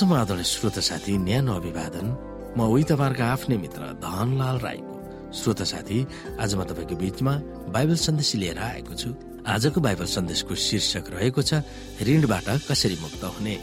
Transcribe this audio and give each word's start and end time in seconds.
आदरणीय 0.00 0.44
श्रोत 0.44 0.78
साथी 0.80 1.12
न्यानो 1.18 1.52
अभिवादन। 1.60 2.06
म 2.56 2.58
उही 2.72 2.84
तपाईँहरूको 2.88 3.24
आफ्नै 3.24 3.56
मित्र 3.56 3.82
धनलाल 4.00 4.56
राईको 4.64 4.94
श्रोत 5.36 5.60
साथी 5.62 5.98
आज 6.40 6.50
म 6.54 6.64
तपाईँको 6.64 6.96
बीचमा 6.96 7.34
बाइबल 7.70 7.96
सन्देश 8.00 8.34
लिएर 8.40 8.58
आएको 8.58 8.94
छु। 8.96 9.10
आजको 9.46 9.78
बाइबल 9.80 10.06
सन्देशको 10.16 10.54
शीर्षक 10.54 11.04
रहेको 11.14 11.42
छ 11.42 11.62
ऋणबाट 12.02 12.48
कसरी 12.68 12.96
मुक्त 13.00 13.22
हुने? 13.24 13.56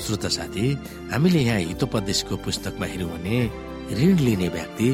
श्रोत 0.00 0.24
साथी 0.26 0.66
हामीले 1.12 1.40
यहाँ 1.40 1.60
हितोपदेशको 1.70 2.36
पुस्तकमा 2.44 2.86
हेऱ्यौँ 2.86 3.10
भने 3.10 3.38
ऋण 3.90 4.16
लिने 4.26 4.48
व्यक्ति 4.48 4.88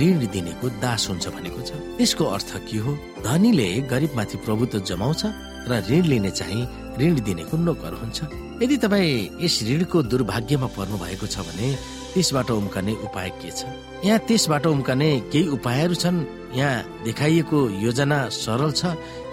ऋण 0.00 0.26
दिनेको 0.32 0.68
दास 0.80 1.08
हुन्छ 1.08 1.28
भनेको 1.28 1.60
छ। 1.60 1.70
यसको 2.00 2.24
अर्थ 2.24 2.50
के 2.68 2.78
हो? 2.78 2.92
धनीले 3.24 3.68
गरिबमाथि 3.90 4.36
प्रभुत्व 4.44 4.78
जमाउँछ 4.90 5.22
र 5.70 5.72
ऋण 5.90 6.04
लिने 6.10 6.30
चाहिँ 6.30 6.62
ऋण 7.00 7.20
दिनेको 7.22 7.56
नोकर 7.56 7.94
हुन्छ। 8.02 8.18
यदि 8.62 8.76
तपाईँ 8.76 9.42
यस 9.42 9.56
ऋणको 9.68 10.02
दुर्भाग्यमा 10.10 10.68
पर्नु 10.76 10.96
भएको 10.98 11.26
छ 11.26 11.38
भने 11.46 11.68
त्यसबाट 12.14 12.50
उम्कने 12.50 12.92
उपाय 13.06 13.28
के 13.40 13.50
छ? 13.50 13.64
यहाँ 14.04 14.18
त्यसबाट 14.26 14.66
उम्कने 14.66 15.08
केही 15.32 15.48
उपायहरू 15.56 15.94
छन्। 15.94 16.18
यहाँ 16.58 17.02
देखाइएको 17.04 17.58
योजना 17.80 18.18
सरल 18.28 18.70
छ। 18.72 18.82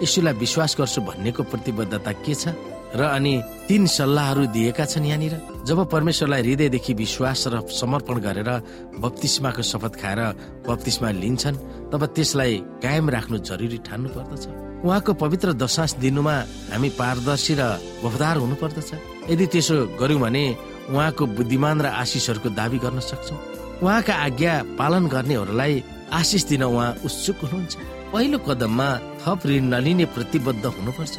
यसुलाई 0.02 0.34
विश्वास 0.38 0.76
गर्छु 0.78 1.00
भन्नेको 1.02 1.42
प्रतिबद्धता 1.50 2.12
के 2.24 2.34
छ? 2.34 2.54
र 2.94 3.00
अनि 3.06 3.34
तीन 3.68 3.86
सल्लाहहरू 3.86 4.46
दिएका 4.54 4.84
छन् 4.84 5.06
यहाँनिर। 5.06 5.34
जब 5.66 5.78
परमेश्वरलाई 5.92 6.42
हृदयदेखि 6.42 6.92
विश्वास 6.94 7.44
र 7.52 7.60
समर्पण 7.70 8.16
गरेर 8.26 8.50
बत्तिस्माको 8.98 9.62
शपथ 9.62 9.94
खाएर 10.00 10.20
बत्तिस्मा 10.66 11.10
लिन्छन् 11.22 11.62
तब 11.92 12.02
त्यसलाई 12.14 12.54
कायम 12.82 13.06
राख्नु 13.10 13.38
जरुरी 13.46 13.78
ठान्नु 13.86 14.08
पर्दछ 14.16 14.44
उहाँको 14.80 15.12
पवित्र 15.22 15.52
दशांश 15.60 15.92
दिनुमा 16.02 16.36
हामी 16.72 16.88
पारदर्शी 16.98 17.54
र 17.60 17.62
वफादार 18.04 18.36
हुनु 18.42 18.56
पर्दछ 18.56 18.90
यदि 19.30 19.46
त्यसो 19.52 19.76
गर्यौँ 20.00 20.20
भने 20.20 20.44
उहाँको 20.90 21.26
बुद्धिमान 21.36 21.76
र 21.84 21.86
आशिषहरूको 22.02 22.48
दावी 22.58 22.78
गर्न 22.84 23.00
सक्छौँ। 23.00 23.38
उहाँका 23.84 24.14
आज्ञा 24.26 24.54
पालन 24.80 25.06
गर्नेहरूलाई 25.06 25.74
आशिष 26.10 26.42
दिन 26.50 26.62
उहाँ 26.64 26.90
उत्सुक 27.04 27.38
हुनुहुन्छ। 27.44 27.74
पहिलो 28.12 28.38
कदममा 28.42 28.88
थप 29.22 29.40
ऋण 29.46 29.64
नलिने 29.70 30.04
प्रतिबद्ध 30.16 30.64
हुनुपर्छ। 30.66 31.14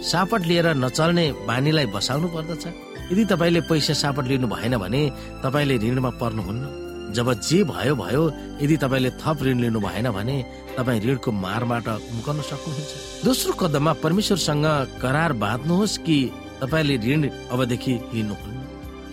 सापट 0.00 0.46
लिएर 0.46 0.66
नचल्ने 0.74 1.26
बानीलाई 1.46 1.86
बसाउनु 1.94 2.28
पर्दछ। 2.28 2.64
यदि 3.12 3.24
तपाईँले 3.32 3.60
पैसा 3.68 3.94
सापट 3.94 4.24
लिनु 4.26 4.46
भएन 4.48 4.76
भने 4.78 5.02
तपाईँले 5.44 5.76
ऋणमा 5.78 6.10
पर्नुहुन्न। 6.20 7.12
जब 7.12 7.28
जे 7.42 7.64
भयो 7.64 7.94
भयो 7.96 8.22
यदि 8.62 8.76
तपाईँले 8.76 9.10
थप 9.20 9.38
ऋण 9.42 9.58
लिनु 9.60 9.80
भएन 9.80 10.10
भने 10.10 10.36
तपाईँ 10.78 11.00
ऋणको 11.04 11.30
मारबाट 11.32 11.88
उम्कन 11.88 12.40
सक्नुहुन्छ। 12.48 13.24
दोस्रो 13.24 13.52
कदममा 13.60 13.92
परमेश्वरसँग 14.04 14.66
करार 15.02 15.32
बाँध्नुहोस् 15.42 15.98
कि 16.06 16.18
तपाईँले 16.62 16.96
ऋण 17.06 17.28
अबदेखि 17.52 17.94
लिनुहुन्न 18.14 18.58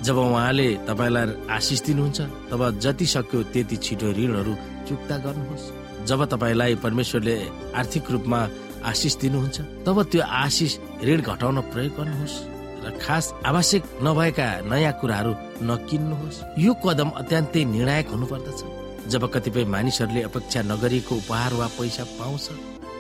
जब 0.05 0.17
उहाँले 0.17 0.67
तपाईँलाई 0.88 1.27
आशिष 1.52 1.81
दिनुहुन्छ 1.89 2.19
तब 2.52 2.61
जति 2.80 3.05
सक्यो 3.05 3.43
त्यति 3.53 3.75
छिटो 3.75 4.08
ऋणहरू 4.13 4.53
चुक्ता 4.88 5.17
गर्नुहोस्। 5.25 5.65
जब 6.08 6.19
तपाईँलाई 6.31 6.75
परमेश्वरले 6.85 7.35
आर्थिक 7.75 8.11
रूपमा 8.11 8.39
आशिष 8.83 9.16
दिनुहुन्छ। 9.22 9.58
तब 9.86 9.97
त्यो 10.11 10.22
आशिष 10.22 10.72
ऋण 11.03 11.20
घटाउन 11.22 11.58
प्रयोग 11.72 11.94
गर्नुहोस् 11.97 12.38
र 12.83 12.88
खास 13.02 13.25
आवश्यक 13.45 13.83
नभएका 14.03 14.47
नयाँ 14.70 14.93
कुराहरू 15.02 15.32
नकिन्नुहोस्। 15.64 16.38
यो 16.60 16.71
कदम 16.86 17.10
अत्यन्तै 17.21 17.64
निर्णायक 17.65 18.08
हुनुपर्दछ। 18.10 18.61
जब 19.11 19.23
कतिपय 19.33 19.64
मानिसहरूले 19.65 20.21
अपेक्षा 20.30 20.61
नगरिएको 20.71 21.14
उपहार 21.15 21.54
वा 21.60 21.67
पैसा 21.80 22.04
पाउँछ 22.20 22.48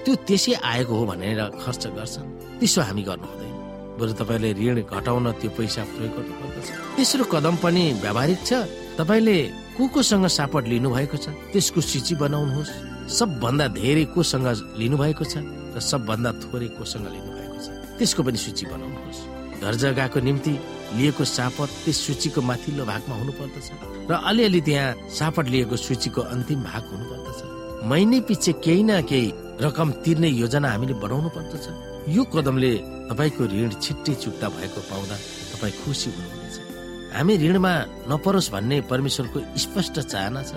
त्यो 0.05 0.15
त्यसै 0.27 0.53
आएको 0.63 0.93
हो 0.95 1.03
भनेर 1.05 1.39
खर्च 1.59 1.83
गर्छन्। 1.95 2.27
त्यसो 2.59 2.81
हामी 2.81 3.03
गर्नु 3.03 3.27
हुँदैन 3.27 3.55
बरु 3.99 4.11
तपाईँले 4.19 4.49
ऋण 4.55 4.77
घटाउन 4.87 5.25
त्यो 5.39 5.49
पैसा 5.57 5.83
प्रयोग 5.83 6.11
गर्नु 6.15 6.33
पर्दछ 6.39 6.67
तेस्रो 6.95 7.23
कदम 7.27 7.55
पनि 7.59 7.83
व्यावहारिक 8.03 8.39
छ। 8.45 8.51
तपाईँले 8.97 9.37
को 9.77 9.83
कोसँग 9.93 10.25
सापट 10.25 10.63
लिनु 10.71 10.89
भएको 10.89 11.17
छ। 11.17 11.29
त्यसको 11.53 11.81
सूची 11.81 12.15
बनाउनुहोस्। 12.17 12.71
सबभन्दा 13.09 13.65
धेरै 13.77 14.05
कोसँग 14.15 14.47
लिनु 14.79 14.97
भएको 14.97 15.23
छ। 15.23 15.43
र 15.77 15.79
सबभन्दा 15.79 16.31
थोरै 16.41 16.67
कोसँग 16.73 17.05
लिनु 17.13 17.29
भएको 17.37 17.57
छ। 17.61 17.67
त्यसको 18.01 18.21
पनि 18.25 18.37
सूची 18.41 18.65
बनाउनुहोस्। 18.65 19.21
घर 19.61 19.73
जग्गाको 19.81 20.19
निम्ति 20.25 20.53
लिएको 20.97 21.23
सापट 21.37 21.69
त्यस 21.85 21.97
सूचीको 22.05 22.41
माथिल्लो 22.41 22.83
भागमा 22.85 23.15
हुनु 23.21 23.33
पर्दछ 23.37 23.67
र 24.09 24.13
अलिअलि 24.29 24.61
त्यहाँ 24.67 25.09
सापट 25.09 25.45
लिएको 25.53 25.75
सूचीको 25.77 26.21
अन्तिम 26.33 26.59
भाग 26.63 26.83
हुनु 26.91 27.05
पर्दछ 27.11 27.39
महिने 27.89 28.19
पछि 28.25 28.51
केही 28.65 28.83
न 28.83 29.01
केही 29.05 29.29
रकम 29.61 29.91
तिर्ने 30.03 30.29
योजना 30.41 30.69
हामीले 30.69 30.93
बनाउनु 31.01 31.29
पर्दछ। 31.35 31.65
यो 32.15 32.23
कदमले 32.33 32.71
तपाईँको 33.09 33.43
ऋण 33.53 33.69
छिट्टै 33.81 34.13
चुक्ता 34.23 34.47
भएको 34.55 34.81
पाउँदा 34.89 35.15
तपाईँ 35.51 35.73
खुसी 35.81 36.09
हुनुहुनेछ। 36.15 36.55
हामी 37.17 37.33
ऋणमा 37.37 37.73
नपरोस् 38.09 38.51
भन्ने 38.53 38.77
परमेश्वरको 38.91 39.39
स्पष्ट 39.57 39.95
चाहना 40.13 40.41
छ। 40.43 40.51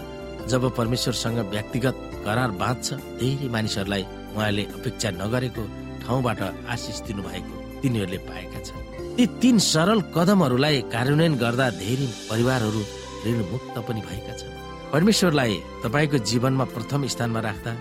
जब 0.51 0.63
परमेश्वरसँग 0.77 1.39
व्यक्तिगत 1.51 1.97
करार 2.25 2.51
बाँध्छ 2.61 2.87
धेरै 3.21 3.49
मानिसहरूलाई 3.49 4.05
उहाँले 4.37 4.65
अपेक्षा 4.77 5.11
नगरेको 5.23 5.63
ठाउँबाट 6.03 6.41
आशिष 6.73 6.99
दिनुभएको 7.07 7.55
तिनीहरूले 7.83 8.19
पाएका 8.29 8.61
छन्। 8.67 8.83
ती 9.17 9.25
तीन 9.43 9.57
सरल 9.59 10.01
कदमहरूलाई 10.17 10.77
कार्यान्वयन 10.95 11.35
गर्दा 11.43 11.67
धेरै 11.83 12.07
परिवारहरू 12.31 12.81
ऋण 13.27 13.39
मुक्त 13.53 13.77
पनि 13.89 14.01
भएका 14.09 14.35
छन्। 14.39 14.59
परमेश्वरलाई 14.93 15.55
तपाईँको 15.85 16.19
जीवनमा 16.31 16.65
प्रथम 16.75 17.01
स्थानमा 17.15 17.41
राख्दा 17.49 17.73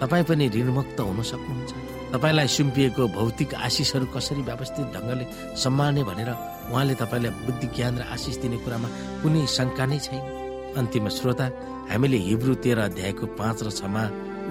तपाईँ 0.00 0.24
पनि 0.28 0.44
ऋणमुक्त 0.56 0.98
हुन 1.00 1.20
सक्नुहुन्छ। 1.30 1.72
तपाईँलाई 2.14 2.48
सुम्पिएको 2.56 3.02
भौतिक 3.18 3.54
आशिषहरू 3.66 4.06
कसरी 4.14 4.42
व्यवस्थित 4.48 4.86
ढङ्गले 4.94 5.24
सम्हाल्ने 5.62 6.02
भनेर 6.08 6.30
उहाँले 6.70 6.94
तपाईँलाई 7.02 7.32
बुद्धि 7.46 7.66
ज्ञान 7.76 7.94
र 7.98 8.02
आशिष 8.14 8.36
दिने 8.42 8.58
कुरामा 8.64 8.88
कुनै 9.22 9.46
शङ्का 9.56 9.84
नै 9.90 9.98
छैन। 9.98 10.35
अन्तिम 10.76 11.08
श्रोता 11.08 11.46
हामीले 11.90 12.18
हिब्रू 12.28 12.54
तेह्र 12.64 12.78
अध्यायको 12.90 13.26
पाँच 13.40 13.62
र 13.66 13.70
छमा 13.78 14.02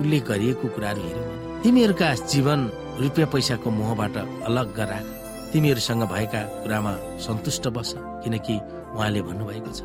उल्लेख 0.02 0.24
गरिएको 0.30 0.68
कुराहरू 0.76 1.02
भने 1.06 1.62
तिमीहरूका 1.64 2.14
जीवन 2.32 2.60
रुपियाँ 3.02 3.30
पैसाको 3.34 3.70
मोहबाट 3.80 4.16
अलग 4.50 4.80
राख 4.92 5.06
तिमीहरूसँग 5.54 6.04
भएका 6.14 6.42
कुरामा 6.64 6.94
सन्तुष्ट 7.26 7.68
बस 7.76 7.94
किनकि 8.24 8.56
उहाँले 8.96 9.22
भन्नुभएको 9.28 9.72
छ 9.78 9.82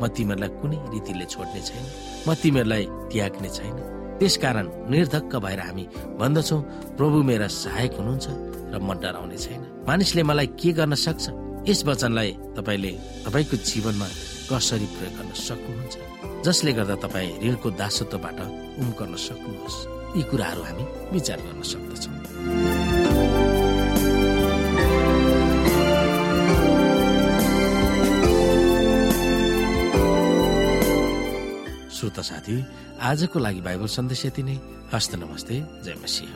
म 0.00 0.02
तिमीहरूलाई 0.10 0.50
कुनै 0.60 0.78
रीतिले 0.92 1.26
छोड्ने 1.32 1.60
छैन 1.68 1.84
म 2.26 2.34
तिमीहरूलाई 2.42 2.84
त्याग्ने 3.10 3.48
छैन। 3.56 3.76
त्यसकारण 4.18 4.66
निर्धक्क 4.90 5.32
भएर 5.44 5.60
हामी 5.60 5.84
भन्दछौ 6.18 6.58
प्रभु 6.98 7.22
मेरा 7.30 7.46
सहायक 7.62 7.92
हुनुहुन्छ 7.98 8.26
र 8.72 8.78
म 8.82 8.90
डराउने 9.02 9.38
छैन। 9.38 9.62
मानिसले 9.88 10.22
मलाई 10.22 10.46
के 10.58 10.70
गर्न 10.78 10.94
सक्छ? 10.98 11.24
यस 11.68 11.80
वचनलाई 11.86 12.30
तपाईँले 12.56 12.92
तपाईँको 13.24 13.56
जीवनमा 13.70 14.08
कसरी 14.44 14.86
प्रयोग 14.86 15.14
गर्न 15.16 15.32
सक्नुहुन्छ? 15.32 15.94
जसले 16.44 16.72
गर्दा 16.72 16.96
तपाईँ 17.00 17.30
ऋणको 17.42 17.68
दासत्वबाट 17.80 18.38
उम्कन 18.78 19.16
सक्नुहोस्। 19.16 19.76
यी 20.16 20.22
कुराहरू 20.30 20.62
हामी 20.62 20.84
विचार 21.12 21.38
गर्न 21.40 21.62
सक्दछौँ। 21.64 22.14
श्रोता 31.94 32.22
साथी 32.22 32.56
आजको 33.00 33.38
लागि 33.38 33.60
बाइबल 33.60 33.88
सन्देश 33.88 34.26
यति 34.26 34.42
नै। 34.42 34.56
हस्त 34.92 35.14
नमस्ते 35.14 35.56
जय 35.84 35.94
मसिंह। 36.02 36.32